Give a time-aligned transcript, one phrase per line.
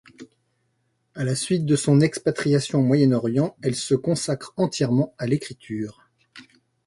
[1.13, 6.01] À la suite de son expatriation au Moyen-Orient, elle se consacre entièrement à l’écriture.